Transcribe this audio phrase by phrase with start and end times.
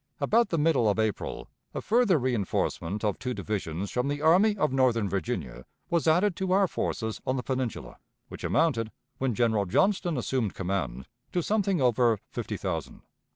[0.19, 4.73] About the middle of April a further reënforcement of two divisions from the Army of
[4.73, 10.17] Northern Virginia was added to our forces on the Peninsula, which amounted, when General Johnston
[10.17, 13.03] assumed command, to something over fifty thousand.